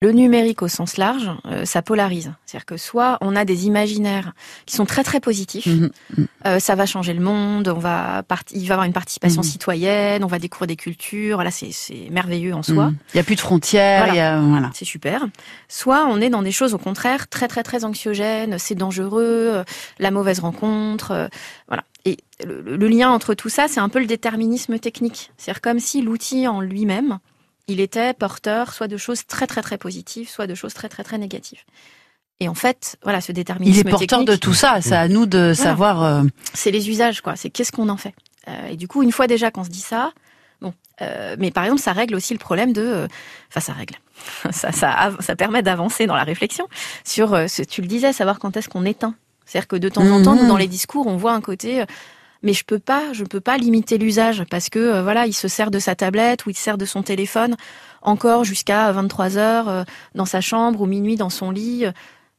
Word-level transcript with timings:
Le 0.00 0.12
numérique 0.12 0.62
au 0.62 0.68
sens 0.68 0.96
large, 0.96 1.28
euh, 1.46 1.64
ça 1.64 1.82
polarise. 1.82 2.32
C'est-à-dire 2.46 2.66
que 2.66 2.76
soit 2.76 3.18
on 3.20 3.34
a 3.34 3.44
des 3.44 3.66
imaginaires 3.66 4.32
qui 4.64 4.76
sont 4.76 4.86
très 4.86 5.02
très 5.02 5.18
positifs, 5.18 5.66
mhm. 5.66 5.90
euh, 6.46 6.60
ça 6.60 6.76
va 6.76 6.86
changer 6.86 7.14
le 7.14 7.20
monde, 7.20 7.66
on 7.66 7.80
va 7.80 8.22
il 8.52 8.60
va 8.60 8.66
y 8.66 8.70
avoir 8.70 8.84
une 8.84 8.92
participation 8.92 9.42
mhm. 9.42 9.48
citoyenne, 9.48 10.22
on 10.22 10.28
va 10.28 10.38
découvrir 10.38 10.68
des 10.68 10.76
cultures, 10.76 11.36
voilà, 11.36 11.50
c'est 11.50 11.72
merveilleux 12.12 12.54
en 12.54 12.62
soi. 12.62 12.90
Mhm. 12.90 12.96
Il 13.12 13.16
n'y 13.16 13.20
a 13.20 13.24
plus 13.24 13.34
de 13.34 13.40
frontières, 13.40 14.06
voilà. 14.06 14.40
voilà. 14.40 14.70
c'est 14.72 14.84
super. 14.84 15.26
Soit 15.66 16.06
on 16.06 16.20
est 16.20 16.30
dans 16.30 16.42
des 16.42 16.52
choses 16.52 16.74
au 16.74 16.78
contraire 16.78 17.26
très 17.26 17.48
très 17.48 17.64
très 17.64 17.84
anxiogènes, 17.84 18.56
c'est 18.60 18.76
dangereux, 18.76 19.50
euh, 19.52 19.64
la 19.98 20.12
mauvaise 20.12 20.38
rencontre, 20.38 21.28
voilà. 21.66 21.82
Et 22.04 22.18
le, 22.46 22.76
le 22.76 22.88
lien 22.88 23.10
entre 23.10 23.34
tout 23.34 23.48
ça, 23.48 23.66
c'est 23.66 23.80
un 23.80 23.88
peu 23.88 23.98
le 23.98 24.06
déterminisme 24.06 24.78
technique. 24.78 25.32
C'est-à-dire 25.36 25.60
comme 25.60 25.80
si 25.80 26.02
l'outil 26.02 26.46
en 26.46 26.60
lui-même 26.60 27.18
il 27.68 27.80
était 27.80 28.14
porteur 28.14 28.72
soit 28.72 28.88
de 28.88 28.96
choses 28.96 29.26
très 29.26 29.46
très 29.46 29.62
très 29.62 29.78
positives, 29.78 30.28
soit 30.28 30.46
de 30.46 30.54
choses 30.54 30.74
très 30.74 30.88
très 30.88 31.04
très 31.04 31.18
négatives. 31.18 31.62
Et 32.40 32.48
en 32.48 32.54
fait, 32.54 32.96
voilà, 33.02 33.20
ce 33.20 33.32
déterminisme. 33.32 33.80
Il 33.80 33.86
est 33.86 33.90
porteur 33.90 34.24
de 34.24 34.36
tout 34.36 34.54
ça. 34.54 34.80
C'est 34.80 34.96
à 34.96 35.08
nous 35.08 35.26
de 35.26 35.52
savoir. 35.54 36.02
Euh, 36.02 36.22
c'est 36.54 36.70
les 36.70 36.88
usages, 36.88 37.20
quoi. 37.20 37.36
C'est 37.36 37.50
qu'est-ce 37.50 37.72
qu'on 37.72 37.88
en 37.88 37.96
fait. 37.96 38.14
Euh, 38.48 38.68
et 38.68 38.76
du 38.76 38.88
coup, 38.88 39.02
une 39.02 39.12
fois 39.12 39.26
déjà 39.26 39.50
qu'on 39.50 39.64
se 39.64 39.70
dit 39.70 39.80
ça, 39.80 40.12
bon. 40.60 40.72
Euh, 41.02 41.36
mais 41.38 41.50
par 41.50 41.64
exemple, 41.64 41.82
ça 41.82 41.92
règle 41.92 42.14
aussi 42.14 42.32
le 42.32 42.38
problème 42.38 42.72
de. 42.72 43.08
Enfin, 43.48 43.60
ça 43.60 43.72
règle. 43.72 43.96
ça, 44.50 44.72
ça, 44.72 45.10
ça 45.18 45.36
permet 45.36 45.62
d'avancer 45.62 46.06
dans 46.06 46.16
la 46.16 46.24
réflexion 46.24 46.68
sur. 47.04 47.30
ce, 47.48 47.62
tu 47.62 47.82
le 47.82 47.88
disais, 47.88 48.12
savoir 48.12 48.38
quand 48.38 48.56
est-ce 48.56 48.68
qu'on 48.68 48.84
éteint. 48.84 49.14
C'est-à-dire 49.44 49.68
que 49.68 49.76
de 49.76 49.88
temps 49.88 50.08
en 50.08 50.22
temps, 50.22 50.36
nous, 50.36 50.46
dans 50.46 50.58
les 50.58 50.68
discours, 50.68 51.06
on 51.06 51.16
voit 51.16 51.32
un 51.32 51.40
côté 51.40 51.84
mais 52.42 52.52
je 52.52 52.64
peux 52.64 52.78
pas, 52.78 53.12
je 53.12 53.24
peux 53.24 53.40
pas 53.40 53.56
limiter 53.56 53.98
l'usage 53.98 54.44
parce 54.50 54.68
que 54.68 54.78
euh, 54.78 55.02
voilà, 55.02 55.26
il 55.26 55.32
se 55.32 55.48
sert 55.48 55.70
de 55.70 55.78
sa 55.78 55.94
tablette 55.94 56.46
ou 56.46 56.50
il 56.50 56.56
se 56.56 56.62
sert 56.62 56.78
de 56.78 56.84
son 56.84 57.02
téléphone 57.02 57.56
encore 58.02 58.44
jusqu'à 58.44 58.90
23 58.92 59.36
heures 59.36 59.68
euh, 59.68 59.84
dans 60.14 60.24
sa 60.24 60.40
chambre 60.40 60.80
ou 60.80 60.86
minuit 60.86 61.16
dans 61.16 61.30
son 61.30 61.50
lit. 61.50 61.84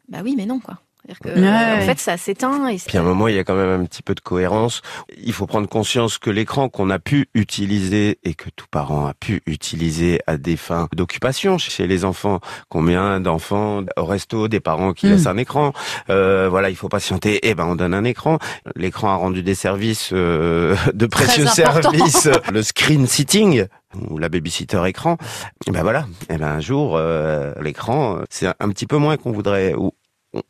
Bah 0.08 0.20
oui, 0.24 0.36
mais 0.38 0.46
non 0.46 0.60
quoi. 0.60 0.80
En 1.26 1.82
fait, 1.82 2.00
ça 2.00 2.18
s'éteint. 2.18 2.68
Et 2.68 2.78
Puis 2.78 2.98
à 2.98 3.02
un 3.02 3.04
moment, 3.04 3.28
il 3.28 3.36
y 3.36 3.40
a 3.40 3.44
quand 3.44 3.56
même 3.56 3.82
un 3.82 3.86
petit 3.86 4.02
peu 4.02 4.16
de 4.16 4.20
cohérence. 4.20 4.82
Il 5.18 5.34
faut 5.34 5.48
prendre 5.48 5.68
conscience 5.68 6.18
que 6.18 6.30
l'écran 6.30 6.70
qu'on 6.70 6.90
a 6.90 7.00
pu 7.00 7.28
utiliser 7.34 8.20
et 8.24 8.34
que 8.34 8.50
tout 8.56 8.66
parent 8.70 9.08
a 9.08 9.14
pu 9.14 9.42
utiliser 9.46 10.20
à 10.28 10.38
des 10.38 10.58
fins 10.58 10.88
d'occupation 10.96 11.58
chez 11.58 11.88
les 11.88 12.06
enfants. 12.06 12.40
Combien 12.70 13.20
d'enfants 13.20 13.84
au 13.98 14.06
resto, 14.06 14.48
des 14.48 14.60
parents 14.60 14.94
qui 14.94 15.08
hmm. 15.08 15.12
laissent 15.12 15.28
un 15.28 15.38
écran. 15.38 15.74
Euh, 16.10 16.48
voilà, 16.50 16.70
il 16.70 16.76
faut 16.76 16.90
patienter. 16.90 17.40
Eh 17.44 17.56
ben, 17.56 17.66
on 17.66 17.76
donne 17.76 17.94
un 17.94 18.04
écran. 18.04 18.40
L'écran 18.76 19.10
a 19.10 19.16
rendu 19.16 19.44
des 19.44 19.56
services 19.56 20.12
euh, 20.14 20.76
de 20.94 21.06
précieux 21.06 21.46
services. 21.48 22.30
Le 22.52 22.62
screen 22.62 23.08
sitting 23.08 23.66
ou 24.10 24.18
la 24.18 24.30
babysitter 24.30 24.86
écran, 24.86 25.18
et 25.66 25.72
ben 25.72 25.82
voilà, 25.82 26.06
et 26.30 26.38
ben 26.38 26.48
un 26.48 26.60
jour 26.60 26.96
euh, 26.96 27.54
l'écran 27.60 28.20
c'est 28.30 28.48
un 28.48 28.70
petit 28.70 28.86
peu 28.86 28.98
moins 28.98 29.18
qu'on 29.18 29.32
voudrait 29.32 29.74
ou 29.74 29.94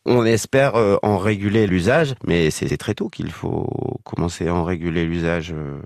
on 0.05 0.25
espère 0.25 0.75
euh, 0.75 0.97
en 1.03 1.17
réguler 1.17 1.67
l'usage, 1.67 2.15
mais 2.25 2.51
c'est 2.51 2.77
très 2.77 2.93
tôt 2.93 3.09
qu'il 3.09 3.31
faut 3.31 3.99
commencer 4.03 4.47
à 4.47 4.55
en 4.55 4.63
réguler 4.63 5.05
l'usage. 5.05 5.53
Euh, 5.55 5.81